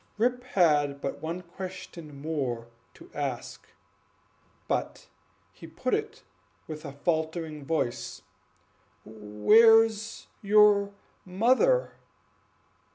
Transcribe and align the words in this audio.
Rip 0.17 0.43
had 0.43 0.99
but 0.99 1.21
one 1.21 1.43
question 1.43 2.23
more 2.23 2.65
to 2.95 3.11
ask; 3.13 3.67
and 4.67 5.05
he 5.53 5.67
put 5.67 5.93
it 5.93 6.23
with 6.67 6.85
a 6.85 6.91
faltering 6.91 7.63
voice: 7.65 8.23
"Where's 9.05 10.25
your 10.41 10.89
mother?" 11.23 11.91